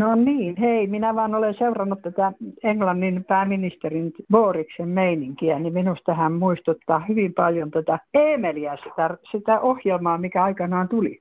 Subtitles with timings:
[0.00, 2.32] No niin, hei, minä vaan olen seurannut tätä
[2.62, 10.18] Englannin pääministerin Boriksen meininkiä, niin minusta hän muistuttaa hyvin paljon tätä Emeliä, sitä, sitä ohjelmaa,
[10.18, 11.20] mikä aikanaan tuli.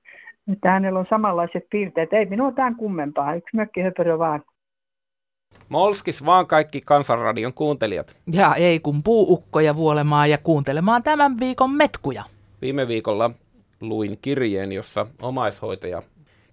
[0.52, 2.14] Että hänellä on samanlaiset piirteet.
[2.14, 4.42] Ei minua tämän kummempaa, yksi mökkihöpörö vaan.
[5.70, 8.16] Molskis vaan kaikki Kansanradion kuuntelijat.
[8.32, 12.24] Ja ei kun puuukkoja vuolemaan ja kuuntelemaan tämän viikon metkuja.
[12.62, 13.32] Viime viikolla
[13.82, 16.02] luin kirjeen, jossa omaishoitaja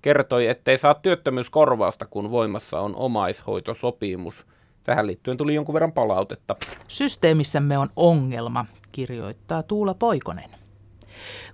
[0.06, 4.47] kertoi, ettei saa työttömyyskorvausta, kun voimassa on omaishoitosopimus.
[4.83, 6.56] Tähän liittyen tuli jonkun verran palautetta.
[6.88, 10.50] Systeemissämme on ongelma, kirjoittaa Tuula Poikonen.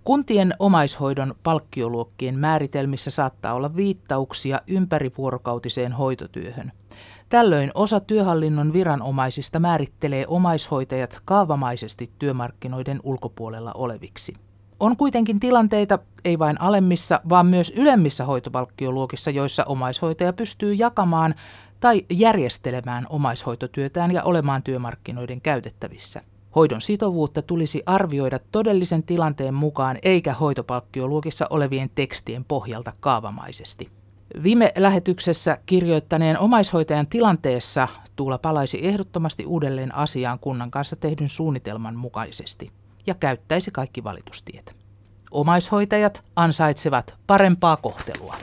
[0.04, 6.72] Kuntien omaishoidon palkkioluokkien määritelmissä saattaa olla viittauksia ympärivuorokautiseen hoitotyöhön.
[7.28, 14.34] Tällöin osa työhallinnon viranomaisista määrittelee omaishoitajat kaavamaisesti työmarkkinoiden ulkopuolella oleviksi.
[14.82, 21.34] On kuitenkin tilanteita, ei vain alemmissa, vaan myös ylemmissä hoitopalkkioluokissa, joissa omaishoitaja pystyy jakamaan
[21.80, 26.22] tai järjestelemään omaishoitotyötään ja olemaan työmarkkinoiden käytettävissä.
[26.56, 33.88] Hoidon sitovuutta tulisi arvioida todellisen tilanteen mukaan eikä hoitopalkkioluokissa olevien tekstien pohjalta kaavamaisesti.
[34.42, 42.72] Viime lähetyksessä kirjoittaneen omaishoitajan tilanteessa Tuula palaisi ehdottomasti uudelleen asiaan kunnan kanssa tehdyn suunnitelman mukaisesti
[43.06, 44.74] ja käyttäisi kaikki valitustiet.
[45.30, 48.34] Omaishoitajat ansaitsevat parempaa kohtelua.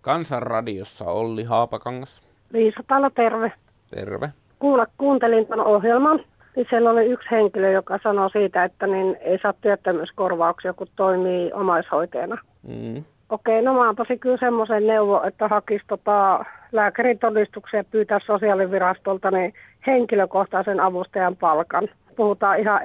[0.00, 2.22] Kansanradiossa Olli Haapakangas.
[2.52, 3.52] Liisa Talo, terve.
[3.90, 4.28] Terve.
[4.58, 6.20] Kuulla, kuuntelin tuon ohjelman.
[6.56, 11.52] Niin siellä oli yksi henkilö, joka sanoi siitä, että niin ei saa työttömyyskorvauksia, kun toimii
[11.52, 12.38] omaishoitajana.
[12.62, 13.04] Mm.
[13.28, 19.54] Okei, no mä antaisin kyllä semmoisen neuvo, että hakisi tota lääkärin todistuksia pyytää sosiaalivirastolta niin
[19.86, 21.88] henkilökohtaisen avustajan palkan.
[22.16, 22.80] Puhutaan ihan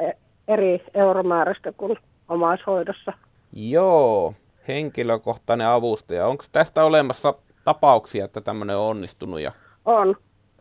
[0.47, 1.97] eri euromäärästä kuin
[2.29, 3.13] omaishoidossa.
[3.53, 4.33] Joo,
[4.67, 6.27] henkilökohtainen avustaja.
[6.27, 9.39] Onko tästä olemassa tapauksia, että tämmöinen on onnistunut?
[9.39, 9.51] Ja...
[9.85, 10.15] On.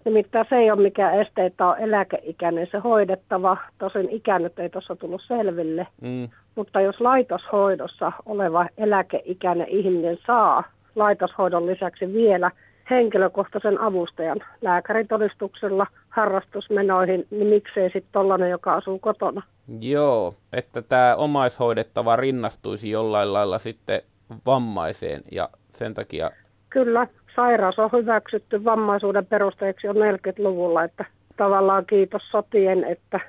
[0.05, 3.57] Nimittäin se ei ole mikään este, että on eläkeikäinen se hoidettava.
[3.79, 5.87] Tosin ikä nyt ei tuossa tullut selville.
[6.01, 6.29] Mm.
[6.55, 10.65] Mutta jos laitoshoidossa oleva eläkeikäinen ihminen saa
[10.95, 12.51] laitoshoidon lisäksi vielä
[12.91, 19.43] henkilökohtaisen avustajan lääkäritodistuksella harrastusmenoihin, niin miksei sitten tollainen, joka asuu kotona?
[19.81, 24.03] Joo, että tämä omaishoidettava rinnastuisi jollain lailla sitten
[24.47, 26.31] vammaiseen ja sen takia...
[26.71, 27.07] Kyllä,
[27.37, 31.05] sairaus on hyväksytty vammaisuuden perusteeksi jo 40-luvulla, että
[31.37, 33.21] tavallaan kiitos sotien, että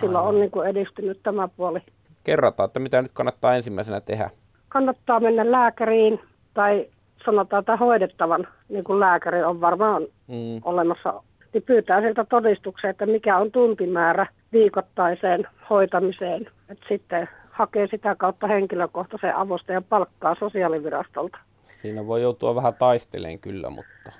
[0.00, 1.80] sillä on niin kuin edistynyt tämä puoli.
[2.24, 4.30] Kerrotaan, että mitä nyt kannattaa ensimmäisenä tehdä.
[4.68, 6.20] Kannattaa mennä lääkäriin
[6.54, 6.86] tai
[7.24, 10.60] sanotaan, että hoidettavan niin kuin lääkäri on varmaan mm.
[10.64, 11.22] olemassa,
[11.52, 16.46] niin pyytää siltä todistuksen, että mikä on tuntimäärä viikoittaiseen hoitamiseen.
[16.68, 21.38] että sitten hakee sitä kautta henkilökohtaisen avustajan palkkaa sosiaalivirastolta.
[21.64, 24.12] Siinä voi joutua vähän taisteleen kyllä, mutta...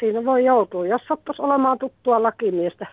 [0.00, 0.86] Siinä voi joutua.
[0.86, 2.86] Jos sattuisi olemaan tuttua lakimiestä,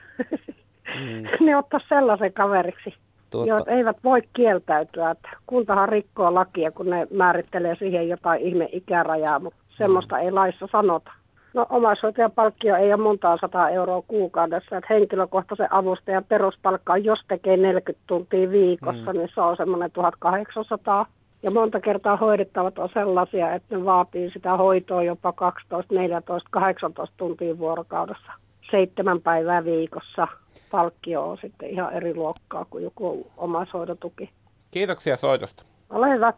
[1.00, 1.24] mm.
[1.46, 2.94] niin ottaa sellaisen kaveriksi.
[3.36, 3.50] Tuota...
[3.50, 5.12] Joo, eivät voi kieltäytyä.
[5.12, 10.22] Että kuntahan rikkoo lakia, kun ne määrittelee siihen jotain ihme ikärajaa, mutta semmoista mm.
[10.22, 11.12] ei laissa sanota.
[11.54, 18.04] No omaishoitajapalkkio ei ole montaa sata euroa kuukaudessa, että henkilökohtaisen avustajan peruspalkka jos tekee 40
[18.08, 19.20] tuntia viikossa, mm.
[19.20, 21.06] niin se on semmoinen 1800.
[21.44, 27.16] Ja monta kertaa hoidettavat on sellaisia, että ne vaatii sitä hoitoa jopa 12, 14, 18
[27.18, 28.32] tuntia vuorokaudessa.
[28.72, 30.28] Seitsemän päivää viikossa.
[30.72, 34.30] Palkkio on sitten ihan eri luokkaa kuin joku omaishoidotuki.
[34.72, 35.66] Kiitoksia soitosta.
[35.90, 36.34] Ole hyvä.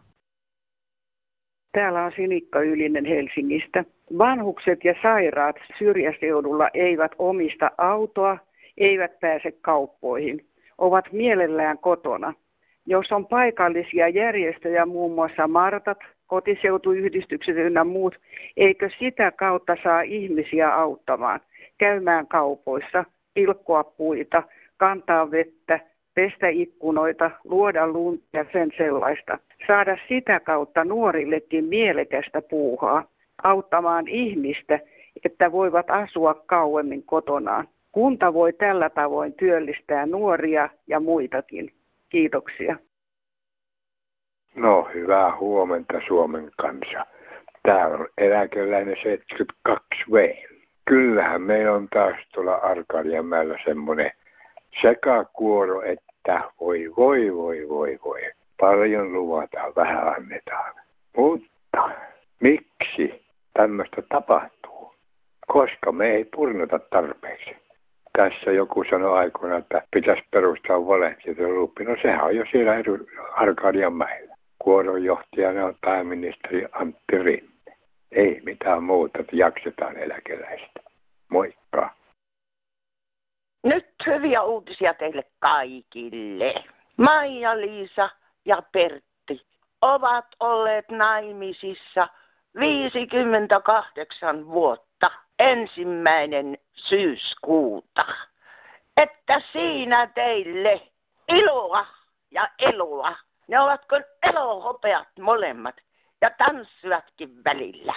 [1.72, 3.84] Täällä on Sinikka Ylinen Helsingistä.
[4.18, 8.38] Vanhukset ja sairaat syrjäseudulla eivät omista autoa,
[8.76, 12.34] eivät pääse kauppoihin, ovat mielellään kotona.
[12.86, 18.20] Jos on paikallisia järjestöjä, muun muassa Martat, kotiseutuyhdistykset ynnä muut,
[18.56, 21.40] eikö sitä kautta saa ihmisiä auttamaan,
[21.78, 23.04] käymään kaupoissa,
[23.34, 24.42] pilkkoa puita,
[24.76, 25.80] kantaa vettä,
[26.14, 29.38] pestä ikkunoita, luoda lunta ja sen sellaista.
[29.66, 33.10] Saada sitä kautta nuorillekin mielekästä puuhaa,
[33.42, 34.80] auttamaan ihmistä,
[35.24, 37.68] että voivat asua kauemmin kotonaan.
[37.92, 41.72] Kunta voi tällä tavoin työllistää nuoria ja muitakin.
[42.08, 42.76] Kiitoksia.
[44.58, 47.06] No, hyvää huomenta Suomen kanssa.
[47.62, 50.48] Tämä on eläkeläinen 72V.
[50.84, 54.10] Kyllähän meillä on taas tuolla Arkadianmäellä semmoinen
[54.82, 58.20] sekakuoro, että voi voi voi voi voi.
[58.60, 60.74] Paljon luvataan, vähän annetaan.
[61.16, 61.90] Mutta
[62.40, 64.94] miksi tämmöistä tapahtuu?
[65.46, 67.56] Koska me ei purnuta tarpeeksi.
[68.12, 71.84] Tässä joku sanoi aikoina, että pitäisi perustaa valehtieteluppi.
[71.84, 72.72] No sehän on jo siellä
[73.32, 74.27] Arkadian mäellä.
[74.58, 77.76] Kuoronjohtajana on pääministeri Antti Rinne.
[78.12, 80.80] Ei mitään muuta, että jaksetaan eläkeläistä.
[81.28, 81.94] Moikka.
[83.64, 86.54] Nyt hyviä uutisia teille kaikille.
[86.96, 88.10] Maija-Liisa
[88.44, 89.46] ja Pertti
[89.82, 92.08] ovat olleet naimisissa
[92.54, 98.04] 58 vuotta ensimmäinen syyskuuta.
[98.96, 100.80] Että siinä teille
[101.28, 101.86] iloa
[102.30, 103.27] ja eloa.
[103.48, 105.74] Ne ovat kuin elohopeat molemmat
[106.20, 107.94] ja tanssivatkin välillä.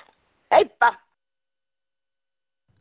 [0.52, 0.94] Heippa!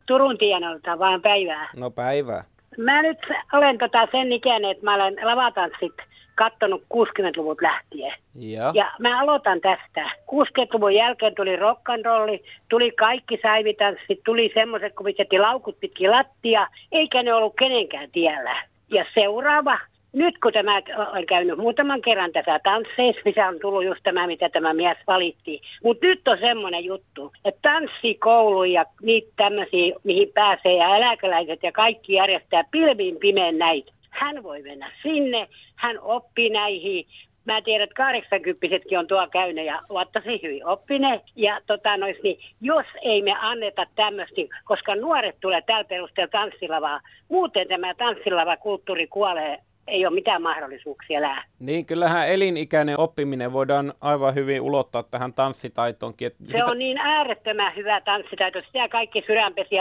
[0.06, 1.70] Turun tienolta vaan päivää.
[1.76, 2.44] No päivää.
[2.78, 3.18] Mä nyt
[3.52, 5.92] olen tota sen ikäinen, että mä olen lavatanssit
[6.34, 8.14] kattonut 60-luvut lähtien.
[8.34, 8.72] Ja.
[8.74, 10.10] ja mä aloitan tästä.
[10.16, 17.22] 60-luvun jälkeen tuli rock'n'rolli, tuli kaikki saivitanssit, tuli semmoiset, kun pistettiin laukut pitkin lattia, eikä
[17.22, 18.62] ne ollut kenenkään tiellä.
[18.90, 19.78] Ja seuraava
[20.12, 24.48] nyt kun tämä olen käynyt muutaman kerran tässä tansseissa, missä on tullut just tämä, mitä
[24.48, 25.60] tämä mies valitti.
[25.84, 31.72] Mutta nyt on semmoinen juttu, että tanssikoulu ja niitä tämmöisiä, mihin pääsee ja eläkeläiset ja
[31.72, 33.92] kaikki järjestää pilviin pimeen näitä.
[34.10, 37.06] Hän voi mennä sinne, hän oppii näihin,
[37.44, 41.22] mä tiedän, että 80 on tuo käynyt ja ovat tosi hyvin oppineet.
[41.36, 47.00] Ja tota, nois, niin, jos ei me anneta tämmöistä, koska nuoret tulee tällä perusteella tanssilavaa,
[47.28, 49.58] muuten tämä tanssilava kulttuuri kuolee
[49.90, 51.44] ei ole mitään mahdollisuuksia elää.
[51.58, 56.26] Niin, kyllähän elinikäinen oppiminen voidaan aivan hyvin ulottaa tähän tanssitaitoonkin.
[56.26, 56.64] Että se sitä...
[56.64, 58.60] on niin äärettömän hyvä tanssitaito.
[58.60, 59.24] Sitä kaikki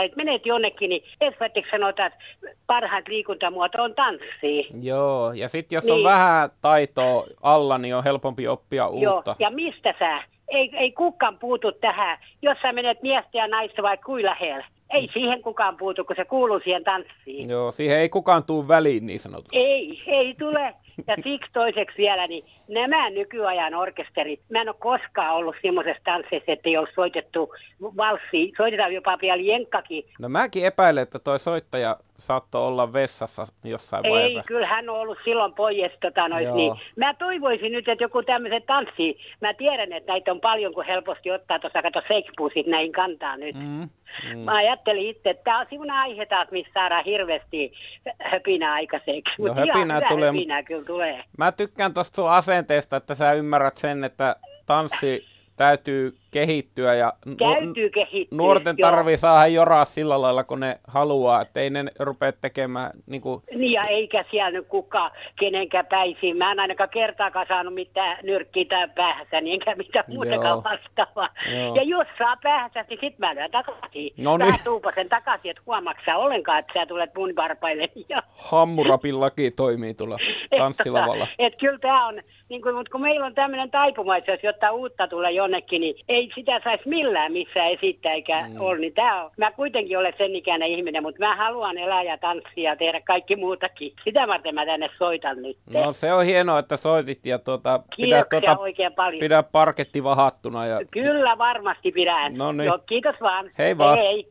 [0.06, 2.20] että Menet jonnekin, niin Esfatiksi sanotaan, että
[2.68, 4.68] parhaat liikuntamuoto on tanssi.
[4.82, 5.94] Joo, ja sitten jos niin.
[5.94, 9.04] on vähän taitoa alla, niin on helpompi oppia uutta.
[9.04, 10.24] Joo, ja mistä sä?
[10.50, 12.18] Ei, ei kukaan puutu tähän.
[12.42, 16.26] Jos sä menet miestä ja naista vai kuin lähellä ei siihen kukaan puutu, kun se
[16.26, 17.50] kuuluu siihen tanssiin.
[17.50, 19.58] Joo, siihen ei kukaan tuu väliin niin sanotusti.
[19.58, 20.74] Ei, ei tule.
[21.08, 26.52] Ja siksi toiseksi vielä, niin nämä nykyajan orkesterit, mä en ole koskaan ollut semmoisessa tanssissa,
[26.52, 30.04] että ei ole soitettu valssi, soitetaan jopa vielä jenkkakin.
[30.20, 34.40] No mäkin epäilen, että toi soittaja saattoi olla vessassa jossain ei, vaiheessa.
[34.40, 35.92] Ei, kyllä hän on ollut silloin pois.
[36.02, 36.74] Tota, nois, niin.
[36.96, 41.32] Mä toivoisin nyt, että joku tämmöisen tanssi, mä tiedän, että näitä on paljon, kun helposti
[41.32, 43.56] ottaa tuossa, kato seikpuusit näihin kantaa nyt.
[43.56, 43.90] Mm.
[44.34, 44.40] Mm.
[44.40, 47.74] Mä ajattelin itse, että tämä on sellainen aihe taas, missä saadaan hirveästi
[48.20, 49.34] höpinää aikaiseksi.
[49.40, 50.30] No, höpinää tulee.
[50.30, 51.24] Höpinää kyllä tulee.
[51.38, 54.36] Mä tykkään tuosta sun asenteesta, että sä ymmärrät sen, että
[54.66, 55.26] tanssi
[55.60, 58.90] täytyy kehittyä ja Täytyy kehittyä, nuorten joo.
[58.90, 63.44] tarvii saada joraa sillä lailla, kun ne haluaa, että ei ne rupea tekemään niin kuin...
[63.56, 66.38] Niin ja eikä siellä nyt kukaan kenenkään päisiin.
[66.38, 71.30] Mä en ainakaan kertaakaan saanut mitään nyrkkiä tai päähässä, niin enkä mitään muutakaan vastaavaa.
[71.56, 71.76] Joo.
[71.76, 74.14] Ja jos saa päähässä, niin sit mä lyön takaisin.
[74.18, 74.52] No niin.
[74.52, 77.90] Mä tuupasen takaisin, että huomaksaa ollenkaan, että sä tulet mun varpaille.
[78.10, 78.24] Ja...
[78.52, 80.18] Hammurapin laki toimii tuolla
[80.58, 81.28] tanssilavalla.
[81.40, 85.08] et, et kyllä tää on, niin kuin, mutta kun meillä on tämmöinen taipumaisuus, jotta uutta
[85.08, 88.62] tulee jonnekin, niin ei sitä saisi millään missä esittää eikä mm.
[88.62, 88.78] ole.
[88.78, 89.32] Niin tää on.
[89.38, 93.36] Mä kuitenkin olen sen ikäinen ihminen, mutta mä haluan elää ja tanssia ja tehdä kaikki
[93.36, 93.94] muutakin.
[94.04, 95.58] Sitä varten mä tänne soitan nyt.
[95.74, 99.20] No se on hienoa, että soitit ja tuota, pidä, tuota, oikein paljon.
[99.20, 100.66] pidä parketti vahattuna.
[100.66, 100.80] Ja...
[100.92, 102.34] Kyllä varmasti pidän.
[102.34, 102.66] No niin.
[102.66, 103.52] Joo, kiitos vaan.
[103.58, 103.98] Hei vaan.
[103.98, 104.26] Hei, hei.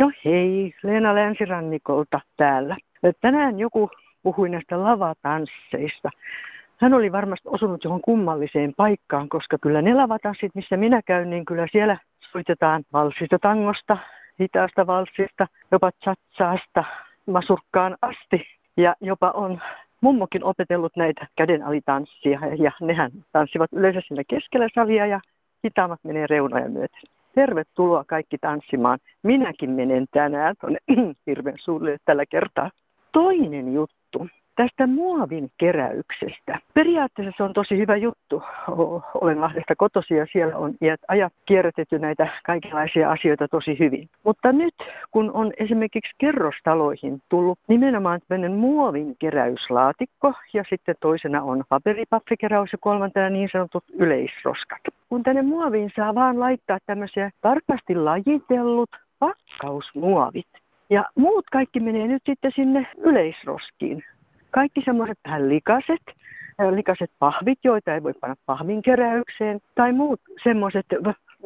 [0.00, 2.76] No hei, Leena Länsirannikolta täällä.
[3.20, 3.90] Tänään joku
[4.22, 6.10] puhui näistä lavatansseista.
[6.76, 11.44] Hän oli varmasti osunut johon kummalliseen paikkaan, koska kyllä ne lavatanssit, missä minä käyn, niin
[11.44, 13.96] kyllä siellä soitetaan valsista tangosta,
[14.40, 16.84] hitaasta valssista, jopa chatsaasta
[17.26, 18.46] masurkkaan asti.
[18.76, 19.60] Ja jopa on
[20.00, 25.20] mummokin opetellut näitä käden alitanssia ja nehän tanssivat yleensä siinä keskellä salia ja
[25.64, 27.00] hitaammat menee reunoja myöten.
[27.34, 28.98] Tervetuloa kaikki tanssimaan.
[29.22, 30.78] Minäkin menen tänään tuonne
[31.26, 32.70] hirveän suulle tällä kertaa.
[33.12, 33.99] Toinen juttu
[34.56, 36.58] tästä muovin keräyksestä.
[36.74, 38.42] Periaatteessa se on tosi hyvä juttu.
[39.14, 44.08] Olen Lahdesta kotosi ja siellä on iät ajat kierrätetty näitä kaikenlaisia asioita tosi hyvin.
[44.24, 44.74] Mutta nyt
[45.10, 52.78] kun on esimerkiksi kerrostaloihin tullut nimenomaan tämmöinen muovin keräyslaatikko ja sitten toisena on paperipappikeräys ja
[52.78, 54.80] kolmantena niin sanotut yleisroskat.
[55.08, 60.48] Kun tänne muoviin saa vaan laittaa tämmöisiä tarkasti lajitellut pakkausmuovit,
[60.90, 64.04] ja muut kaikki menee nyt sitten sinne yleisroskiin
[64.50, 66.02] kaikki semmoiset vähän likaset,
[66.70, 70.86] likaset pahvit, joita ei voi panna pahvinkeräykseen, tai muut semmoiset,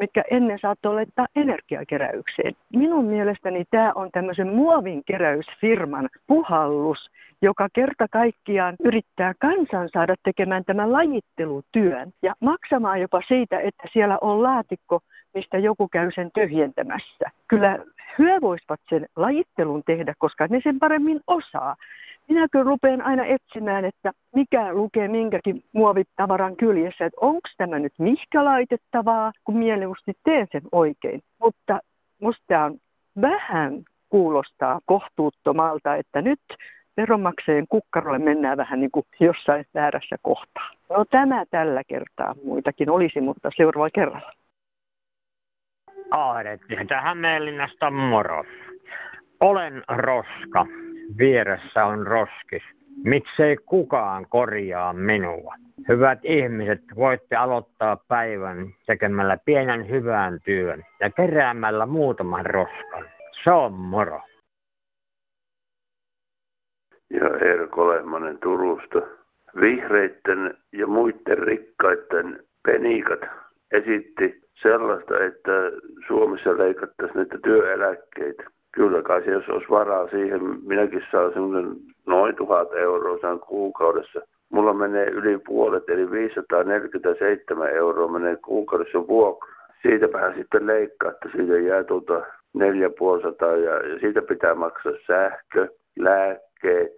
[0.00, 2.52] mitkä ennen saattoi laittaa energiakeräykseen.
[2.76, 7.10] Minun mielestäni tämä on tämmöisen muovinkeräysfirman puhallus,
[7.42, 14.18] joka kerta kaikkiaan yrittää kansan saada tekemään tämän lajittelutyön ja maksamaan jopa siitä, että siellä
[14.20, 15.00] on laatikko,
[15.34, 17.30] mistä joku käy sen tyhjentämässä.
[17.48, 17.78] Kyllä
[18.18, 21.76] hyö voisivat sen lajittelun tehdä, koska ne sen paremmin osaa.
[22.28, 27.92] minä kyllä rupean aina etsimään, että mikä lukee minkäkin muovitavaran kyljessä, että onko tämä nyt
[27.98, 31.22] mihkä laitettavaa, kun mieluusti teen sen oikein.
[31.38, 31.80] Mutta
[32.20, 32.78] musta on
[33.20, 36.40] vähän kuulostaa kohtuuttomalta, että nyt
[36.96, 40.70] veronmaksajien kukkarolle mennään vähän niin kuin jossain väärässä kohtaa.
[40.90, 44.32] No tämä tällä kertaa muitakin olisi, mutta seuraava kerralla.
[46.14, 48.44] Aaretti Hämeenlinnasta moro.
[49.40, 50.66] Olen roska.
[51.18, 52.62] Vieressä on roskis.
[53.04, 55.54] Miksei kukaan korjaa minua?
[55.88, 63.04] Hyvät ihmiset, voitte aloittaa päivän tekemällä pienen hyvän työn ja keräämällä muutaman roskan.
[63.44, 64.20] Se on moro.
[67.10, 68.98] Ja Erko Lehmanen Turusta.
[69.60, 73.20] Vihreitten ja muiden rikkaiden penikat
[73.72, 75.52] esitti sellaista, että
[76.06, 78.44] Suomessa leikattaisiin näitä työeläkkeitä.
[78.72, 84.20] Kyllä kai se, jos olisi varaa siihen, minäkin saan semmoinen noin tuhat euroa saan kuukaudessa.
[84.48, 89.54] Mulla menee yli puolet, eli 547 euroa menee kuukaudessa vuokra.
[89.82, 92.22] Siitäpähän sitten leikkaa, että siitä jää tuota
[92.54, 95.68] 450 ja, ja siitä pitää maksaa sähkö,
[95.98, 96.92] lääkkeet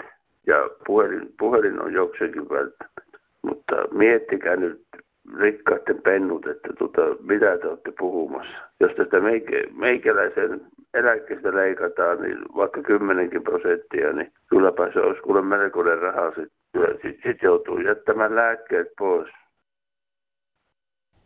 [0.47, 3.13] ja puhelin, puhelin on jokseenkin välttämättä.
[3.43, 4.83] Mutta miettikää nyt
[5.39, 8.57] rikkaiden pennut, että tota, mitä te olette puhumassa.
[8.81, 10.61] Jos tästä meikä, meikäläisen
[10.95, 16.51] eläkkeestä leikataan niin vaikka kymmenenkin prosenttia, niin kylläpä se olisi kuule melkoinen raha sitten.
[17.03, 19.31] Sitten sit joutuu jättämään lääkkeet pois.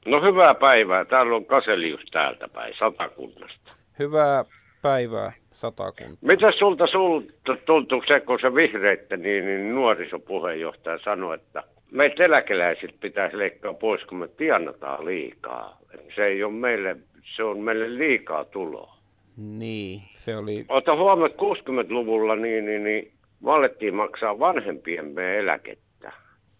[0.07, 1.05] No hyvää päivää.
[1.05, 3.73] Täällä on Kaselius täältä päin, Satakunnasta.
[3.99, 4.45] Hyvää
[4.83, 6.19] päivää, Satakunta.
[6.27, 12.95] Mitä sulta, sulta tuntuu se, kun se vihreitten niin, niin nuorisopuheenjohtaja sanoi, että meitä eläkeläisiltä
[13.01, 15.79] pitäisi leikkaa pois, kun me tienataan liikaa.
[16.15, 16.97] Se ei ole meille,
[17.37, 18.97] se on meille liikaa tuloa.
[19.37, 20.65] Niin, se oli...
[20.69, 23.13] Ota huomioon, että 60-luvulla niin, niin, niin
[23.45, 26.13] valettiin maksaa vanhempien eläkettä.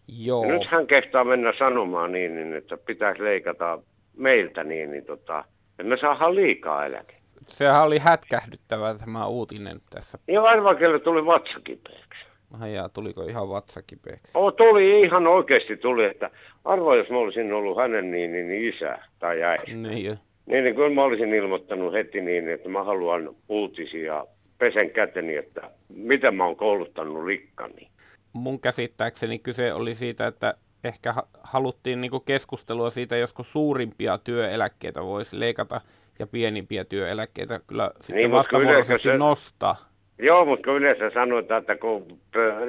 [0.09, 0.45] Joo.
[0.45, 3.79] Ja nyt hän kehtaa mennä sanomaan niin, niin että pitäisi leikata
[4.17, 7.21] meiltä niin, niin tota, että me saadaan liikaa eläkettä.
[7.47, 10.19] Sehän oli hätkähdyttävä tämä uutinen tässä.
[10.29, 12.30] Ja aivan tuli vatsakipeäksi.
[12.61, 14.33] Ai jaa, tuliko ihan vatsakipeäksi?
[14.35, 16.31] O, tuli, ihan oikeasti tuli, että
[16.65, 19.75] arvoa jos mä olisin ollut hänen niin, niin, niin isä tai äiti.
[19.75, 20.17] Niin jo.
[20.47, 24.27] Niin, niin kyllä mä olisin ilmoittanut heti niin, että mä haluan uutisia
[24.59, 27.89] pesen käteni, että miten mä oon kouluttanut likkani.
[28.33, 30.55] Mun käsittääkseni kyse oli siitä, että
[30.85, 35.81] ehkä haluttiin niinku keskustelua siitä, josko suurimpia työeläkkeitä voisi leikata
[36.19, 39.19] ja pienimpiä työeläkkeitä kyllä sitten niin, vastavuoroisesti se...
[39.19, 39.90] nostaa.
[40.23, 42.19] Joo, mutta kun yleensä sanotaan, että kun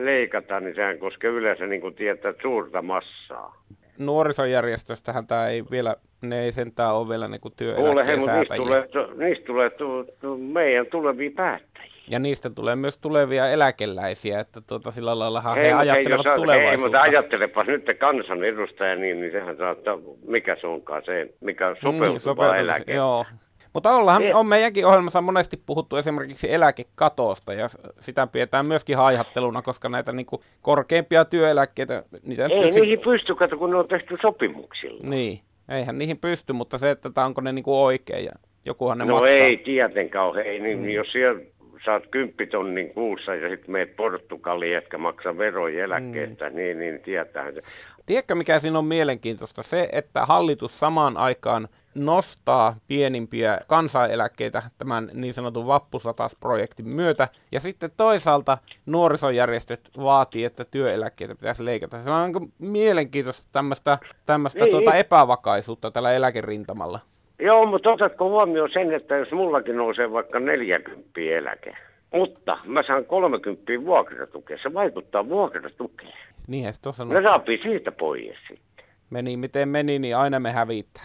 [0.04, 3.62] leikataan, niin sehän koskee yleensä niin kuin tietää suurta massaa.
[3.98, 9.46] Nuorisojärjestöstähän tämä ei vielä, ne ei sentään ole vielä niin työeläkkeen Kuule, niistä tulee, niistä
[9.46, 11.92] tulee tu, tu, meidän tulevia päättäjiä.
[12.08, 16.72] Ja niistä tulee myös tulevia eläkeläisiä, että tuota, sillä lailla he ei, ajattelevat ei, tulevaisuutta.
[16.72, 21.76] Ei, mutta ajattelepas nyt kansanedustaja, niin, niin sehän saattaa, mikä se onkaan se, mikä on
[21.82, 22.94] sopeutuva mm, eläke.
[22.94, 23.26] Joo,
[23.74, 27.68] mutta ollaan, on meidänkin ohjelmassa monesti puhuttu esimerkiksi eläkekatosta ja
[28.00, 32.04] sitä pidetään myöskin haihatteluna, koska näitä niin kuin korkeimpia työeläkkeitä...
[32.24, 32.82] Niin Ei yksin...
[32.82, 35.10] niihin pysty, kato, kun ne on tehty sopimuksilla.
[35.10, 38.32] Niin, eihän niihin pysty, mutta se, että onko ne niin kuin oikein ja
[38.66, 39.36] jokuhan ne no maksaa.
[39.36, 40.90] ei tietenkään Hei, niin, mm.
[40.90, 41.42] jos siellä
[41.86, 46.56] saat kymppitonnin kuussa ja sitten meet Portugaliin, etkä maksa veroja eläkkeestä, mm.
[46.56, 47.62] niin, niin tietää se.
[48.06, 49.64] Tiedätkö, mikä siinä on mielenkiintoista?
[49.64, 57.92] Se, että hallitus samaan aikaan nostaa pienimpiä kansaneläkkeitä tämän niin sanotun vappusatasprojektin myötä, ja sitten
[57.98, 62.04] toisaalta nuorisojärjestöt vaatii, että työeläkkeitä pitäisi leikata.
[62.04, 64.72] Se on mielenkiintoista tämmöistä, tämmöistä niin.
[64.72, 67.00] tuota epävakaisuutta tällä eläkerintamalla.
[67.42, 71.76] Joo, mutta otatko huomioon sen, että jos mullakin nousee vaikka 40 eläke,
[72.14, 76.14] mutta mä saan 30 vuokratukea, se vaikuttaa vuokratukeen.
[76.48, 77.24] Niinhän se tuossa on.
[77.24, 78.86] saapii siitä pois sitten.
[79.10, 81.04] Meni miten meni, niin aina me hävittää.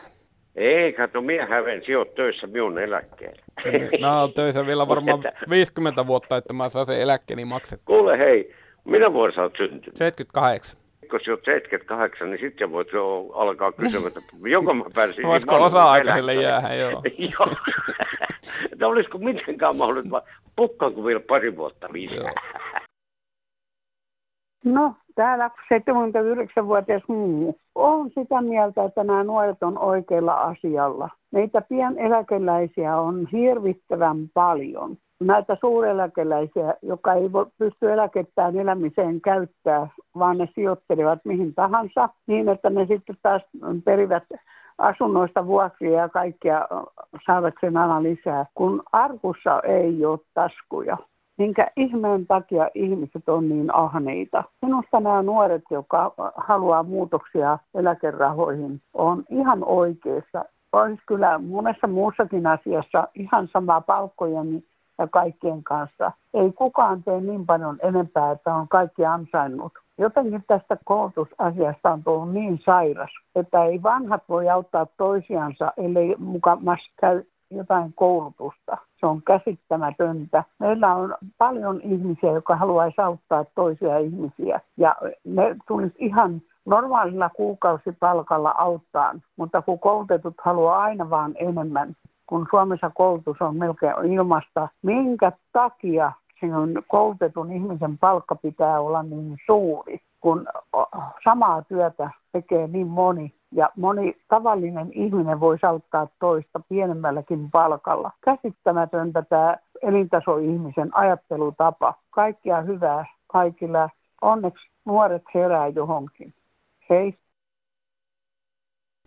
[0.57, 3.43] Ei, kato, minä häven, sijoit töissä minun eläkkeelle.
[4.01, 7.97] No, on töissä vielä varmaan 50 vuotta, että mä saan sen eläkkeeni maksettua.
[7.97, 9.97] Kuule, hei, minä vuonna sä oot syntynyt?
[9.97, 15.27] 78 kun sä oot 78, niin sitten voit jo alkaa kysymään, että joko mä pääsin...
[15.27, 16.91] Voisiko osa-aikaiselle jäädä, joo.
[17.39, 17.57] joo.
[18.73, 20.23] että olisiko mitenkään mahdollista,
[20.57, 22.33] pukkaanko vielä pari vuotta lisää.
[24.65, 31.09] No, täällä 79-vuotias mummu on sitä mieltä, että nämä nuoret on oikealla asialla.
[31.31, 40.49] Meitä pieneläkeläisiä on hirvittävän paljon näitä suureläkeläisiä, joka ei pysty eläkettään elämiseen käyttää, vaan ne
[40.55, 43.43] sijoittelevat mihin tahansa, niin että ne sitten taas
[43.85, 44.25] perivät
[44.79, 46.69] asunnoista vuokria ja kaikkia
[47.27, 50.97] saavat sen aina lisää, kun arkussa ei ole taskuja.
[51.39, 54.45] Minkä ihmeen takia ihmiset on niin ahneita.
[54.63, 60.45] Minusta nämä nuoret, jotka haluaa muutoksia eläkerahoihin, on ihan oikeassa.
[60.73, 64.65] Olisi kyllä monessa muussakin asiassa ihan sama palkkojen
[64.99, 66.13] ja kaikkien kanssa.
[66.35, 69.73] Ei kukaan tee niin paljon enempää, että on kaikki ansainnut.
[69.99, 76.93] Jotenkin tästä koulutusasiasta on tullut niin sairas, että ei vanhat voi auttaa toisiansa, ellei mukamassa
[77.01, 78.77] käy jotain koulutusta.
[78.97, 80.45] Se on käsittämätöntä.
[80.59, 84.61] Meillä on paljon ihmisiä, jotka haluaisi auttaa toisia ihmisiä.
[84.77, 92.47] Ja ne tulisi ihan normaalilla kuukausipalkalla auttaa, mutta kun koulutetut haluaa aina vaan enemmän, kun
[92.51, 100.01] Suomessa koulutus on melkein ilmasta, minkä takia sinun koulutetun ihmisen palkka pitää olla niin suuri,
[100.21, 100.47] kun
[101.25, 108.11] samaa työtä tekee niin moni ja moni tavallinen ihminen voi auttaa toista pienemmälläkin palkalla.
[108.25, 111.95] Käsittämätöntä tämä elintasoihmisen ajattelutapa.
[112.11, 113.89] Kaikkia hyvää kaikilla.
[114.23, 116.35] Onneksi nuoret herää johonkin.
[116.91, 117.15] Hei.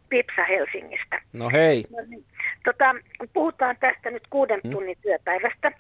[0.10, 1.22] Pipsa Helsingistä.
[1.34, 1.86] No hei.
[1.92, 2.26] No niin.
[2.66, 2.96] Tota,
[3.34, 4.72] puhutaan tästä nyt kuuden hmm?
[4.72, 5.72] tunnin työpäivästä.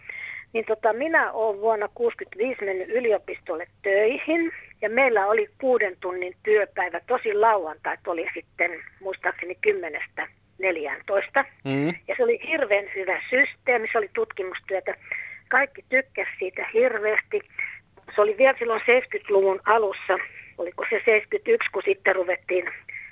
[0.53, 4.51] Niin tota, minä olen vuonna 1965 mennyt yliopistolle töihin
[4.81, 6.99] ja meillä oli kuuden tunnin työpäivä.
[7.07, 8.71] Tosi lauantait oli sitten
[9.01, 10.27] muistaakseni kymmenestä
[10.59, 11.45] 14.
[11.63, 11.87] Mm.
[11.87, 14.95] Ja se oli hirveän hyvä systeemi, se oli tutkimustyötä.
[15.49, 17.41] Kaikki tykkäsivät siitä hirveästi.
[18.15, 20.17] Se oli vielä silloin 70-luvun alussa,
[20.57, 22.65] oliko se 71, kun sitten ruvettiin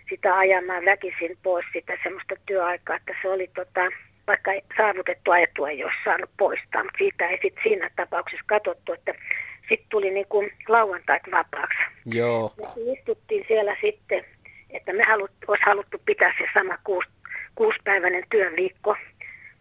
[0.10, 3.82] sitä ajamaan väkisin pois sitä semmoista työaikaa, että se oli tota,
[4.28, 9.14] vaikka saavutettu ajatua ei olisi saanut poistaa, mutta siitä ei sitten siinä tapauksessa katsottu, että
[9.70, 11.78] sitten tuli niin kuin lauantait vapaaksi.
[12.06, 12.54] Joo.
[12.58, 14.26] Me istuttiin siellä sitten,
[14.70, 17.06] että me halut, olisi haluttu pitää se sama kuus,
[17.56, 18.96] kuuspäiväinen työviikko,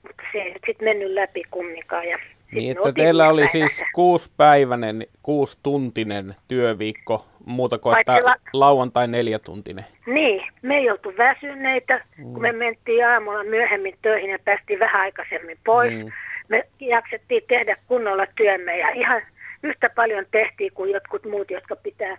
[0.02, 2.08] mutta se ei nyt sitten mennyt läpi kumminkaan.
[2.08, 2.18] Ja
[2.52, 9.84] niin, että teillä oli siis kuuspäiväinen, kuustuntinen työviikko, muuta kuin että la- lauantai neljätuntinen.
[10.06, 12.32] Niin, me ei oltu väsyneitä, mm.
[12.32, 15.92] kun me mentiin aamulla myöhemmin töihin ja päästiin vähän aikaisemmin pois.
[15.92, 16.12] Mm.
[16.48, 19.22] Me jaksettiin tehdä kunnolla työmme ja ihan
[19.66, 22.18] yhtä paljon tehtiin kuin jotkut muut, jotka pitää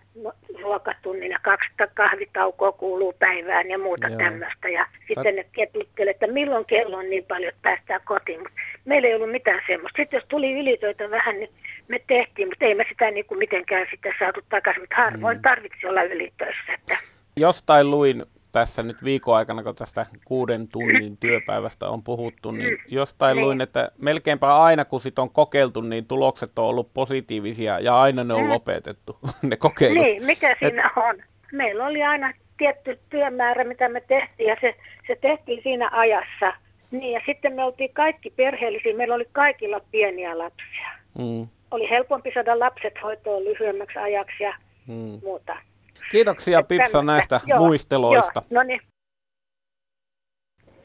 [0.61, 4.17] ruokatunnin ja kaksi kahvitaukoa kuuluu päivään ja muuta Joo.
[4.17, 4.69] tämmöistä.
[4.69, 8.39] Ja sitten ne ketuttelee, että milloin kello on niin paljon, että päästään kotiin.
[8.39, 9.97] Mutta meillä ei ollut mitään semmoista.
[9.97, 11.49] Sitten jos tuli ylitöitä vähän, niin
[11.87, 14.81] me tehtiin, mutta ei me sitä niin kuin mitenkään sitten saatu takaisin.
[14.83, 15.41] Mutta harvoin mm.
[15.41, 16.73] tarvitsi olla ylitöissä.
[16.73, 16.97] Että.
[17.37, 23.35] Jostain luin tässä nyt viikon aikana, kun tästä kuuden tunnin työpäivästä on puhuttu, niin jostain
[23.35, 23.45] niin.
[23.45, 28.23] luin, että melkeinpä aina kun sit on kokeiltu, niin tulokset on ollut positiivisia ja aina
[28.23, 28.49] ne on mm.
[28.49, 30.03] lopetettu, ne kokeilut.
[30.03, 31.03] Niin, mikä siinä Et...
[31.03, 31.23] on?
[31.51, 34.75] Meillä oli aina tietty työmäärä, mitä me tehtiin ja se,
[35.07, 36.53] se tehtiin siinä ajassa.
[36.91, 40.89] Niin ja sitten me oltiin kaikki perheellisiä, meillä oli kaikilla pieniä lapsia.
[41.17, 41.47] Mm.
[41.71, 44.53] Oli helpompi saada lapset hoitoon lyhyemmäksi ajaksi ja
[44.87, 45.19] mm.
[45.23, 45.57] muuta.
[46.11, 48.41] Kiitoksia Pipsa näistä joo, muisteloista.
[48.49, 48.81] Joo, no niin.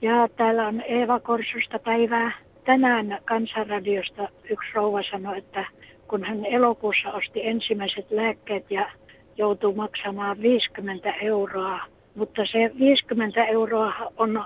[0.03, 2.33] Ja täällä on Eeva Korsusta päivää.
[2.65, 5.65] Tänään Kansanradiosta yksi rouva sanoi, että
[6.09, 8.91] kun hän elokuussa osti ensimmäiset lääkkeet ja
[9.37, 11.79] joutuu maksamaan 50 euroa,
[12.15, 14.45] mutta se 50 euroa on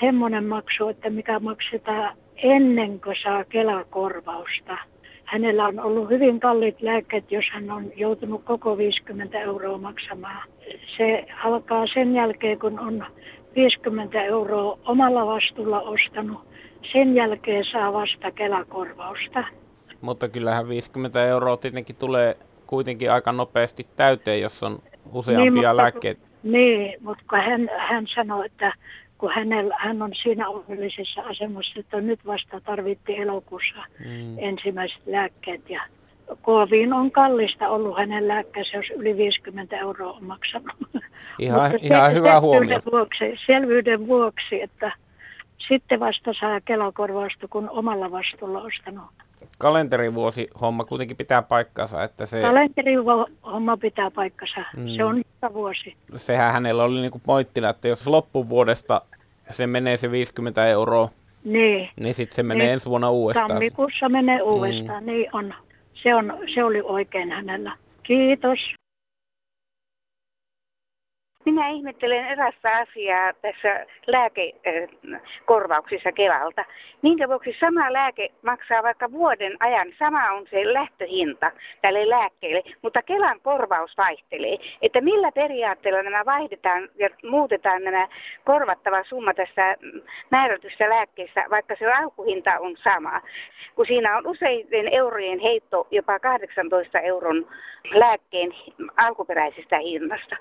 [0.00, 4.78] semmoinen maksu, että mikä maksetaan ennen kuin saa Kelakorvausta
[5.30, 10.48] hänellä on ollut hyvin kalliit lääkkeet, jos hän on joutunut koko 50 euroa maksamaan.
[10.96, 13.06] Se alkaa sen jälkeen, kun on
[13.56, 16.40] 50 euroa omalla vastuulla ostanut.
[16.92, 19.44] Sen jälkeen saa vasta Kelakorvausta.
[20.00, 24.78] Mutta kyllähän 50 euroa tietenkin tulee kuitenkin aika nopeasti täyteen, jos on
[25.12, 26.20] useampia niin, lääkkeitä.
[26.42, 28.72] Niin, mutta hän, hän sanoi, että
[29.20, 34.38] kun hänellä, hän on siinä onnellisessa asemassa, että nyt vasta tarvitti elokuussa mm.
[34.38, 35.82] ensimmäiset lääkkeet ja
[36.42, 40.76] kovin on kallista ollut hänen lääkkeensä, jos yli 50 euroa on maksanut.
[41.38, 42.80] Ihan, ihan se, hyvä huomio.
[42.92, 44.92] Vuoksi, selvyyden vuoksi, että
[45.68, 49.04] sitten vasta saa kelakorvausta, kun omalla vastuulla ostanut.
[49.58, 52.40] Kalenterivuosi homma kuitenkin pitää paikkansa, että se...
[52.40, 54.88] Kalenterihomma pitää paikkansa, mm.
[54.96, 55.96] se on joka vuosi.
[56.16, 59.02] Sehän hänellä oli niinku pointtina, että jos loppuvuodesta
[59.50, 61.08] se menee se 50 euroa,
[61.44, 63.48] niin, niin sitten se menee niin, ensi vuonna uudestaan.
[63.48, 65.10] Tammikuussa menee uudestaan, mm.
[65.10, 65.54] niin on.
[66.02, 66.38] Se, on.
[66.54, 67.76] se oli oikein hänellä.
[68.02, 68.58] Kiitos.
[71.50, 76.64] Minä ihmettelen erästä asiaa tässä lääkekorvauksissa Kelalta.
[77.02, 83.02] Minkä vuoksi sama lääke maksaa vaikka vuoden ajan, sama on se lähtöhinta tälle lääkkeelle, mutta
[83.02, 84.58] Kelan korvaus vaihtelee.
[84.82, 88.08] Että millä periaatteella nämä vaihdetaan ja muutetaan nämä
[88.44, 89.76] korvattava summa tässä
[90.30, 93.20] määrätyssä lääkkeessä, vaikka se alkuhinta on sama.
[93.74, 97.46] Kun siinä on useiden eurojen heitto jopa 18 euron
[97.94, 98.52] lääkkeen
[98.96, 100.36] alkuperäisestä hinnasta.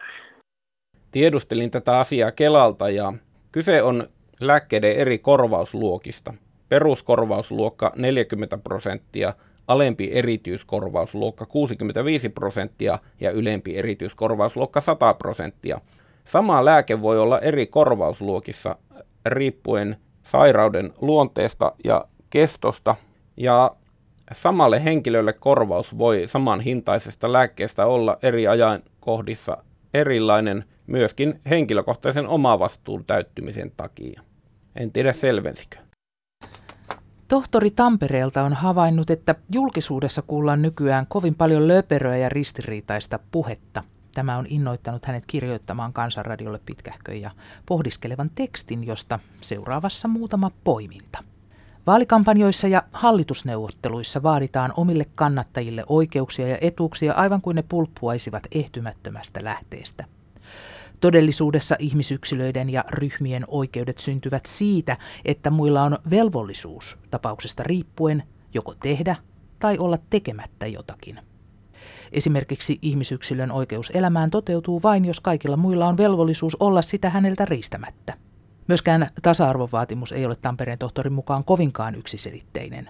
[1.11, 3.13] Tiedustelin tätä asiaa Kelalta ja
[3.51, 4.09] kyse on
[4.41, 6.33] lääkkeiden eri korvausluokista.
[6.69, 9.33] Peruskorvausluokka 40 prosenttia,
[9.67, 15.81] alempi erityiskorvausluokka 65 prosenttia ja ylempi erityiskorvausluokka 100 prosenttia.
[16.25, 18.75] Sama lääke voi olla eri korvausluokissa
[19.25, 22.95] riippuen sairauden luonteesta ja kestosta.
[23.37, 23.71] Ja
[24.31, 29.57] samalle henkilölle korvaus voi samanhintaisesta lääkkeestä olla eri ajankohdissa
[29.93, 34.21] erilainen myöskin henkilökohtaisen omavastuun täyttymisen takia.
[34.75, 35.77] En tiedä selvensikö.
[37.27, 43.83] Tohtori Tampereelta on havainnut, että julkisuudessa kuullaan nykyään kovin paljon löperöä ja ristiriitaista puhetta.
[44.13, 47.31] Tämä on innoittanut hänet kirjoittamaan Kansanradiolle pitkähkön ja
[47.65, 51.23] pohdiskelevan tekstin, josta seuraavassa muutama poiminta.
[51.89, 60.05] Vaalikampanjoissa ja hallitusneuvotteluissa vaaditaan omille kannattajille oikeuksia ja etuuksia aivan kuin ne pulppuaisivat ehtymättömästä lähteestä.
[61.01, 68.23] Todellisuudessa ihmisyksilöiden ja ryhmien oikeudet syntyvät siitä, että muilla on velvollisuus tapauksesta riippuen
[68.53, 69.15] joko tehdä
[69.59, 71.19] tai olla tekemättä jotakin.
[72.11, 78.28] Esimerkiksi ihmisyksilön oikeus elämään toteutuu vain, jos kaikilla muilla on velvollisuus olla sitä häneltä riistämättä.
[78.69, 82.89] Myöskään tasa-arvovaatimus ei ole Tampereen tohtorin mukaan kovinkaan yksiselitteinen.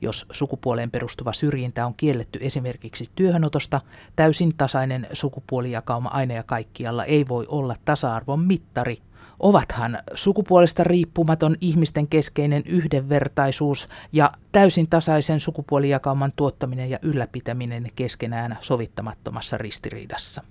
[0.00, 3.80] Jos sukupuoleen perustuva syrjintä on kielletty esimerkiksi työhönotosta,
[4.16, 8.98] täysin tasainen sukupuolijakauma aina ja kaikkialla ei voi olla tasa-arvon mittari.
[9.40, 19.58] Ovathan sukupuolesta riippumaton ihmisten keskeinen yhdenvertaisuus ja täysin tasaisen sukupuolijakauman tuottaminen ja ylläpitäminen keskenään sovittamattomassa
[19.58, 20.42] ristiriidassa.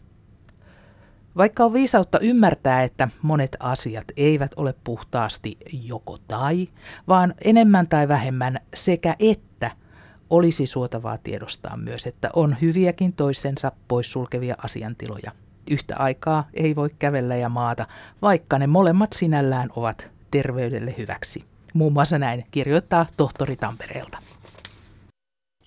[1.38, 6.68] Vaikka on viisautta ymmärtää, että monet asiat eivät ole puhtaasti joko tai,
[7.08, 9.72] vaan enemmän tai vähemmän sekä että,
[10.30, 15.32] olisi suotavaa tiedostaa myös, että on hyviäkin toisensa poissulkevia asiantiloja.
[15.72, 17.86] Yhtä aikaa ei voi kävellä ja maata,
[18.22, 21.46] vaikka ne molemmat sinällään ovat terveydelle hyväksi.
[21.74, 24.18] Muun muassa näin kirjoittaa tohtori Tampereelta.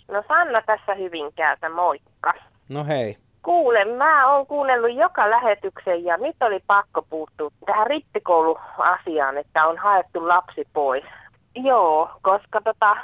[0.09, 2.35] No Sanna tässä Hyvinkäältä, moikka.
[2.69, 3.17] No hei.
[3.47, 9.79] Kuule, mä oon kuunnellut joka lähetyksen ja nyt oli pakko puuttua tähän rippikouluasiaan, että on
[9.79, 11.05] haettu lapsi pois.
[11.55, 12.97] Joo, koska tota,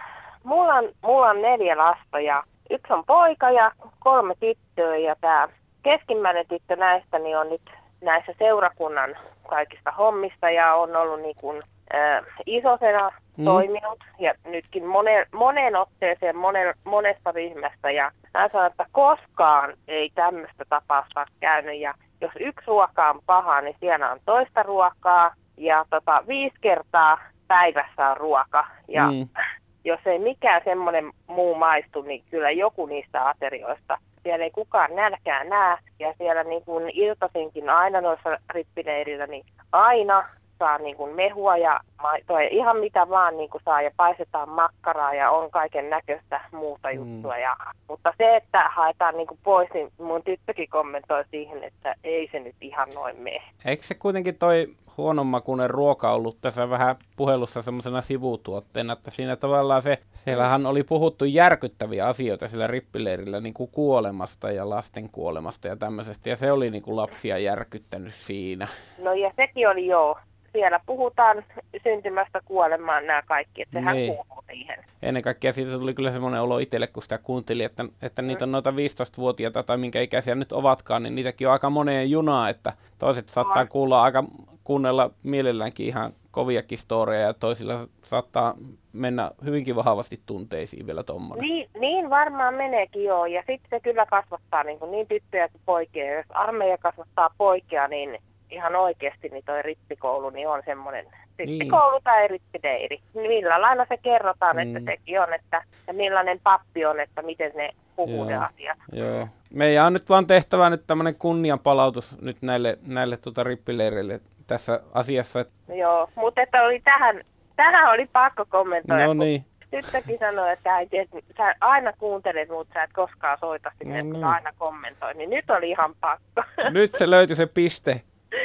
[0.44, 5.48] mulla on, mulla on neljä lasta ja yksi on poika ja kolme tyttöä ja tämä
[5.82, 9.16] keskimmäinen tyttö näistä niin on nyt näissä seurakunnan
[9.48, 11.62] kaikista hommista ja on ollut niin kuin,
[11.94, 13.44] äh, isosena mm.
[13.44, 20.10] toiminut ja nytkin monen, monen otteeseen monen, monesta ryhmästä ja mä sanon, että koskaan ei
[20.14, 25.84] tämmöistä tapausta käynyt ja jos yksi ruoka on paha, niin siellä on toista ruokaa ja
[25.90, 27.18] tota, viisi kertaa
[27.48, 29.28] päivässä on ruoka ja mm.
[29.84, 35.44] jos ei mikään semmoinen muu maistu, niin kyllä joku niistä aterioista siellä ei kukaan nälkää
[35.44, 35.78] näe.
[35.98, 40.24] Ja siellä niin kuin iltaisinkin aina noissa rippileirillä, niin aina
[40.62, 44.48] saa niin kuin mehua ja maitoa ja ihan mitä vaan niin kuin saa ja paistetaan
[44.48, 46.94] makkaraa ja on kaiken näköistä muuta mm.
[46.94, 47.38] juttua.
[47.38, 47.56] Ja,
[47.88, 52.40] mutta se, että haetaan niin kuin pois, niin mun tyttökin kommentoi siihen, että ei se
[52.40, 53.42] nyt ihan noin mene.
[53.64, 59.82] Eikö se kuitenkin toi huonommakuinen ruoka ollut tässä vähän puhelussa semmoisena sivutuotteena, että siinä tavallaan
[59.82, 65.76] se, siellähän oli puhuttu järkyttäviä asioita sillä rippileirillä niin kuin kuolemasta ja lasten kuolemasta ja
[65.76, 68.68] tämmöisestä, ja se oli niin kuin lapsia järkyttänyt siinä.
[69.02, 70.18] No ja sekin oli joo,
[70.52, 71.44] siellä puhutaan
[71.82, 74.14] syntymästä kuolemaan nämä kaikki, että sehän niin.
[74.14, 74.84] kuuluu siihen.
[75.02, 78.52] Ennen kaikkea siitä tuli kyllä semmoinen olo itselle, kun sitä kuunteli, että, että niitä on
[78.52, 83.28] noita 15-vuotiaita tai minkä ikäisiä nyt ovatkaan, niin niitäkin on aika moneen junaa, että toiset
[83.28, 84.24] saattaa kuulla aika,
[84.64, 88.54] kuunnella mielelläänkin ihan koviakin storeja ja toisilla saattaa
[88.92, 91.48] mennä hyvinkin vahvasti tunteisiin vielä tuommoinen.
[91.48, 96.16] Niin, niin varmaan meneekin joo, ja sitten se kyllä kasvattaa niin, niin tyttöjä kuin poikia.
[96.16, 98.18] Jos armeija kasvattaa poikia, niin
[98.52, 101.06] ihan oikeasti niin toi rippikoulu niin on semmoinen
[101.38, 102.04] rippikoulu niin.
[102.04, 103.00] tai rippideiri.
[103.14, 104.76] Millä lailla se kerrotaan, mm.
[104.76, 108.26] että sekin on, että ja millainen pappi on, että miten ne puhuu Joo.
[108.26, 108.78] ne asiat.
[108.92, 109.28] Joo.
[109.50, 115.44] Meidän on nyt vaan tehtävä nyt tämmöinen kunnianpalautus nyt näille, näille tuota rippileireille tässä asiassa.
[115.74, 117.20] Joo, mutta että oli tähän,
[117.56, 119.06] tähän oli pakko kommentoida.
[119.06, 119.44] No niin.
[119.70, 124.04] tyttökin sanoi, että äiti, että sä aina kuuntelet, mutta sä et koskaan soita sinne, no,
[124.04, 124.24] kun niin.
[124.24, 125.14] aina kommentoi.
[125.14, 126.42] Niin nyt oli ihan pakko.
[126.70, 128.00] Nyt se löytyi se piste,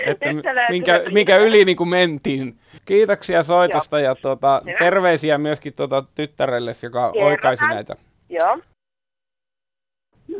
[0.06, 0.26] että
[0.70, 2.58] minkä, minkä yli niin kuin mentiin.
[2.86, 4.10] Kiitoksia soitosta Joo.
[4.10, 7.32] ja tuota, terveisiä myöskin tuota tyttärelle, joka Kerrotaan.
[7.32, 7.96] oikaisi näitä.
[8.30, 8.60] Joo.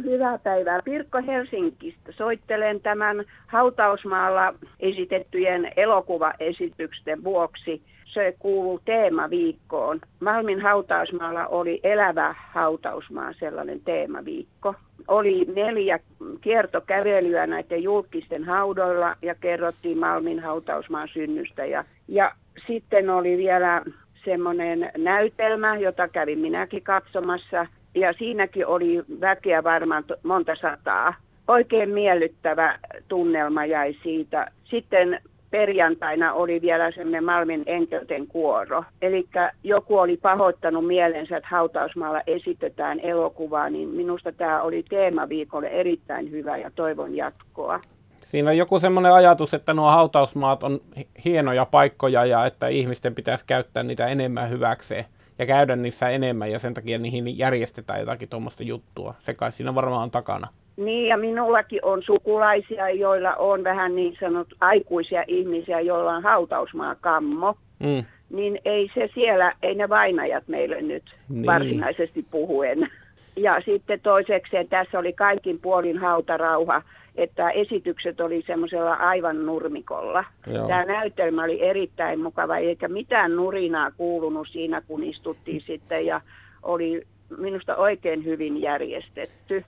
[0.04, 0.82] Hyvää päivää.
[0.82, 2.12] Pirkko Helsingistä.
[2.12, 7.82] Soittelen tämän hautausmaalla esitettyjen elokuvaesitysten vuoksi.
[8.18, 10.02] Se kuuluu teemaviikkoon.
[10.20, 14.74] Malmin hautausmaalla oli elävä hautausmaa, sellainen teemaviikko.
[15.08, 16.00] Oli neljä
[16.42, 21.66] kiertokävelyä näiden julkisten haudoilla ja kerrottiin Malmin hautausmaan synnystä.
[21.66, 22.32] Ja, ja
[22.68, 23.82] sitten oli vielä
[24.26, 31.14] semmoinen näytelmä, jota kävin minäkin katsomassa– ja siinäkin oli väkeä varmaan monta sataa.
[31.48, 34.52] Oikein miellyttävä tunnelma jäi siitä.
[34.64, 35.22] Sitten
[35.58, 38.84] perjantaina oli vielä semmoinen Malmin enkelten kuoro.
[39.02, 39.28] Eli
[39.64, 46.58] joku oli pahoittanut mielensä, että hautausmaalla esitetään elokuvaa, niin minusta tämä oli teemaviikolle erittäin hyvä
[46.58, 47.80] ja toivon jatkoa.
[48.22, 50.80] Siinä on joku semmoinen ajatus, että nuo hautausmaat on
[51.26, 55.06] hienoja paikkoja ja että ihmisten pitäisi käyttää niitä enemmän hyväkseen
[55.40, 59.14] ja käydä niissä enemmän ja sen takia niihin järjestetään jotakin tuommoista juttua.
[59.20, 60.48] Se kai siinä varmaan on takana.
[60.78, 67.56] Niin ja minullakin on sukulaisia, joilla on vähän niin sanot aikuisia ihmisiä, joilla on hautausmaakammo.
[67.80, 68.06] Mm.
[68.30, 71.46] Niin ei se siellä, ei ne vainajat meille nyt niin.
[71.46, 72.92] varsinaisesti puhuen.
[73.36, 76.82] Ja sitten toiseksi, tässä oli kaikin puolin hautarauha
[77.18, 80.24] että esitykset oli semmoisella aivan nurmikolla.
[80.48, 80.68] Joo.
[80.68, 86.22] Tämä näytelmä oli erittäin mukava, eikä mitään nurinaa kuulunut siinä, kun istuttiin sitten ja
[86.64, 89.64] oli minusta oikein hyvin järjestetty.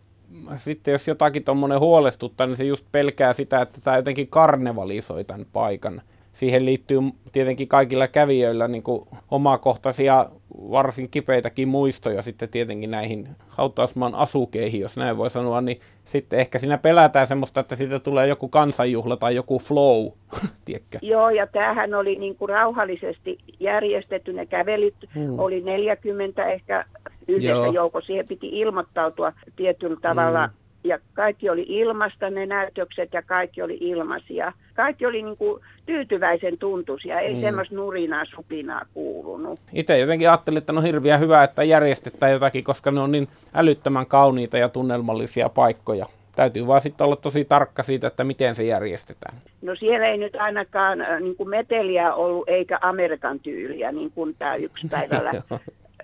[0.56, 5.46] Sitten jos jotakin tuommoinen huolestuttaa, niin se just pelkää sitä, että tämä jotenkin karnevalisoi tämän
[5.54, 6.02] paikan
[6.40, 7.00] siihen liittyy
[7.32, 10.26] tietenkin kaikilla kävijöillä niin kuin omakohtaisia,
[10.72, 16.60] varsin kipeitäkin muistoja sitten tietenkin näihin hautausmaan asukeihin, jos näin voi sanoa, niin sitten ehkä
[16.60, 20.08] siinä pelätään semmoista, että siitä tulee joku kansanjuhla tai joku flow,
[20.66, 20.98] tiedätkö?
[21.02, 25.40] Joo, ja tämähän oli niin kuin rauhallisesti järjestetty, ne kävelyt hmm.
[25.40, 26.86] oli 40 ehkä
[27.28, 27.72] yhdessä Joo.
[27.72, 33.62] joukossa, siihen piti ilmoittautua tietyllä tavalla hmm ja kaikki oli ilmasta ne näytökset ja kaikki
[33.62, 34.54] oli ilmaisia.
[34.76, 37.42] Kaikki oli niin kuin tyytyväisen tuntuisia, ei mm.
[37.42, 39.60] semmoista nurinaa supinaa kuulunut.
[39.74, 44.06] Itse jotenkin ajattelin, että on hirveän hyvä, että järjestetään jotakin, koska ne on niin älyttömän
[44.06, 46.06] kauniita ja tunnelmallisia paikkoja.
[46.36, 49.38] Täytyy vaan sitten olla tosi tarkka siitä, että miten se järjestetään.
[49.62, 54.36] No siellä ei nyt ainakaan äh, niin kuin meteliä ollut eikä Amerikan tyyliä, niin kuin
[54.40, 55.32] tämä yksi päivällä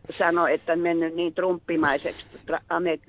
[0.10, 2.26] sanoi, että mennyt niin trumppimaiseksi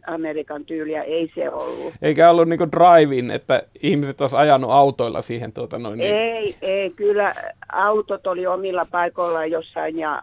[0.06, 1.94] Amerikan tyyliä, ei se ollut.
[2.02, 5.98] Eikä ollut niin drive että ihmiset olisi ajanut autoilla siihen tuota noin.
[5.98, 6.14] Niin.
[6.14, 7.34] Ei, ei, kyllä
[7.72, 10.22] autot oli omilla paikoillaan jossain ja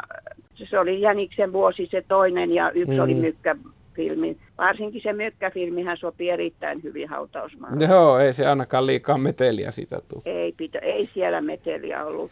[0.69, 2.99] se oli Jäniksen vuosi se toinen ja yksi mm.
[2.99, 4.37] oli mykkäfilmi.
[4.57, 7.85] Varsinkin se mykkäfilmihän sopii erittäin hyvin hautausmaalle.
[7.85, 10.21] Joo, ei se ainakaan liikaa meteliä sitä tule.
[10.25, 12.31] Ei, pitä, ei siellä meteliä ollut.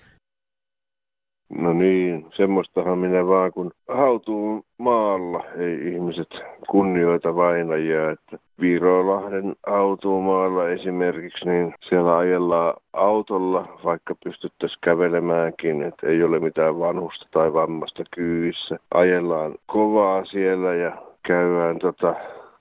[1.56, 9.56] No niin, semmoistahan minä vaan, kun hautuu maalla, ei ihmiset kunnioita vainajia, että Viirolahden
[10.24, 17.54] maalla esimerkiksi, niin siellä ajellaan autolla, vaikka pystyttäisiin kävelemäänkin, että ei ole mitään vanhusta tai
[17.54, 18.78] vammasta kyyssä.
[18.94, 22.16] Ajellaan kovaa siellä ja käydään tota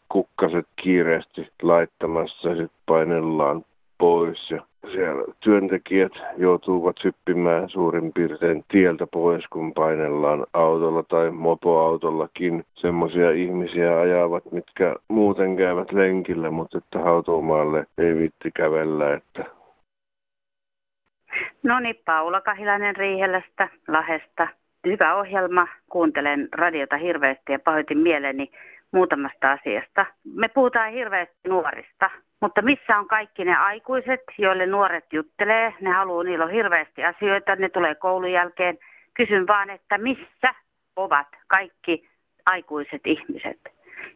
[0.08, 3.64] kukkaset kiireesti laittamassa ja sitten painellaan
[3.98, 12.64] pois ja siellä työntekijät joutuvat hyppimään suurin piirtein tieltä pois, kun painellaan autolla tai mopoautollakin.
[12.74, 19.14] Semmoisia ihmisiä ajavat, mitkä muuten käyvät lenkillä, mutta että hautomaalle ei vitti kävellä.
[19.14, 19.44] Että...
[21.62, 24.48] No niin, Paula Kahilainen Riihelästä, Lahesta.
[24.86, 25.66] Hyvä ohjelma.
[25.88, 28.50] Kuuntelen radiota hirveästi ja pahoitin mieleni
[28.92, 30.06] muutamasta asiasta.
[30.24, 36.24] Me puhutaan hirveästi nuorista mutta missä on kaikki ne aikuiset, joille nuoret juttelee, ne haluaa,
[36.24, 38.78] niillä on hirveästi asioita, ne tulee koulun jälkeen.
[39.14, 40.54] Kysyn vaan, että missä
[40.96, 42.10] ovat kaikki
[42.46, 43.60] aikuiset ihmiset.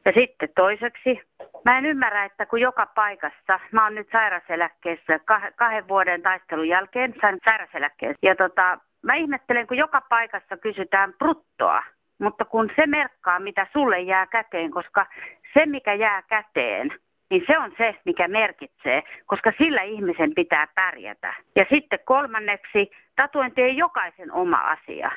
[0.05, 1.21] Ja sitten toiseksi,
[1.65, 5.19] mä en ymmärrä, että kun joka paikassa, mä oon nyt sairaseläkkeessä
[5.57, 8.19] kahden vuoden taistelun jälkeen, sain sairaseläkkeessä.
[8.23, 11.83] Ja tota, mä ihmettelen, kun joka paikassa kysytään bruttoa,
[12.19, 15.07] mutta kun se merkkaa, mitä sulle jää käteen, koska
[15.55, 16.91] se, mikä jää käteen,
[17.35, 21.35] niin se on se, mikä merkitsee, koska sillä ihmisen pitää pärjätä.
[21.57, 25.11] Ja sitten kolmanneksi, tatuointi ei jokaisen oma asia.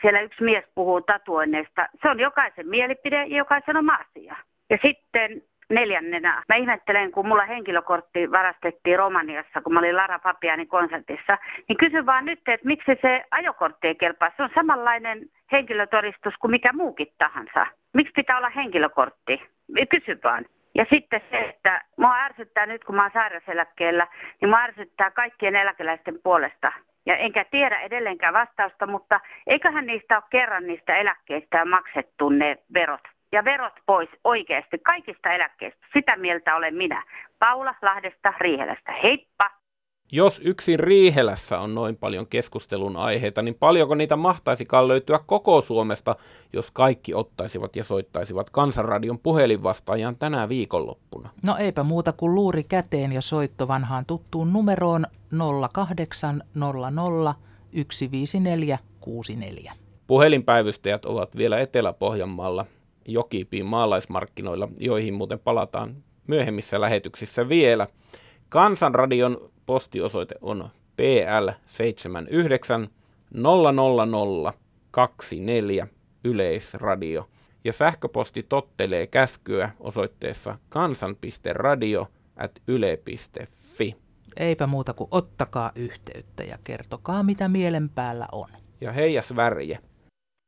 [0.00, 1.88] Siellä yksi mies puhuu tatuoinneista.
[2.02, 4.36] Se on jokaisen mielipide ja jokaisen oma asia.
[4.70, 6.42] Ja sitten neljännenä.
[6.48, 11.38] Mä ihmettelen, kun mulla henkilökortti varastettiin Romaniassa, kun mä olin Lara Papiani konsertissa.
[11.68, 14.30] Niin kysyn vaan nyt, että miksi se ajokortti ei kelpaa.
[14.36, 17.66] Se on samanlainen henkilötodistus kuin mikä muukin tahansa.
[17.94, 19.42] Miksi pitää olla henkilökortti?
[19.90, 20.44] Kysy vaan.
[20.74, 24.06] Ja sitten se, että mua ärsyttää nyt, kun mä oon sairauseläkkeellä,
[24.40, 26.72] niin mua ärsyttää kaikkien eläkeläisten puolesta.
[27.06, 33.00] Ja enkä tiedä edelleenkään vastausta, mutta eiköhän niistä ole kerran niistä eläkkeistä maksettu ne verot.
[33.32, 35.86] Ja verot pois oikeasti kaikista eläkkeistä.
[35.94, 37.02] Sitä mieltä olen minä.
[37.38, 38.92] Paula Lahdesta Riihelästä.
[38.92, 39.63] Heippa!
[40.12, 46.16] Jos yksin Riihelässä on noin paljon keskustelun aiheita, niin paljonko niitä mahtaisikaan löytyä koko Suomesta,
[46.52, 51.30] jos kaikki ottaisivat ja soittaisivat Kansanradion puhelinvastaajan tänä viikonloppuna?
[51.46, 55.06] No eipä muuta kuin luuri käteen ja soitto vanhaan tuttuun numeroon
[55.72, 57.34] 0800
[58.10, 59.72] 15464.
[60.06, 62.66] Puhelinpäivystäjät ovat vielä Etelä-Pohjanmaalla
[63.08, 67.86] Jokipiin maalaismarkkinoilla, joihin muuten palataan myöhemmissä lähetyksissä vielä.
[68.48, 70.70] Kansanradion postiosoite on
[71.02, 72.88] PL79
[73.32, 75.86] 00024
[76.24, 77.28] Yleisradio.
[77.64, 83.96] Ja sähköposti tottelee käskyä osoitteessa kansan.radio at yle.fi.
[84.36, 88.48] Eipä muuta kuin ottakaa yhteyttä ja kertokaa mitä mielen päällä on.
[88.80, 89.78] Ja heijas värje.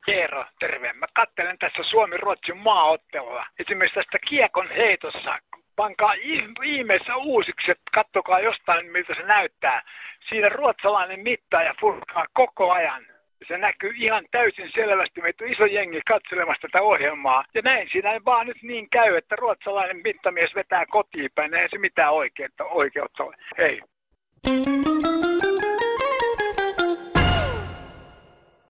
[0.08, 0.92] Eero, terve.
[0.92, 3.44] Mä kattelen tässä Suomi-Ruotsin maaottelua.
[3.58, 5.38] Esimerkiksi tästä kiekon heitossa
[5.76, 6.14] pankaa
[6.62, 9.82] ihmeessä uusiksi, että kattokaa jostain, miltä se näyttää.
[10.28, 13.06] Siinä ruotsalainen mittaaja furkaa koko ajan.
[13.48, 17.44] Se näkyy ihan täysin selvästi, meitä on iso jengi katselemassa tätä ohjelmaa.
[17.54, 21.54] Ja näin siinä ei vaan nyt niin käy, että ruotsalainen mittamies vetää kotiin päin.
[21.54, 23.36] Eihän se mitään oikeutta, oikeutta ole.
[23.58, 23.80] Hei.